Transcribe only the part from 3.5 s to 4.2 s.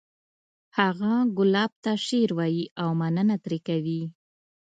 کوي